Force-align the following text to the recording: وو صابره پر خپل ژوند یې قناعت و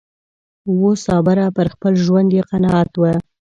وو 0.79 0.91
صابره 1.05 1.47
پر 1.55 1.67
خپل 1.73 1.93
ژوند 2.03 2.29
یې 2.37 2.41
قناعت 2.51 2.91
و 2.97 3.01